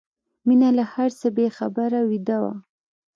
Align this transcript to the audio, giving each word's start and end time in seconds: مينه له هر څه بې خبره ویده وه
مينه 0.47 0.69
له 0.77 0.83
هر 0.93 1.09
څه 1.19 1.27
بې 1.37 1.47
خبره 1.57 1.99
ویده 2.09 2.37
وه 2.43 2.53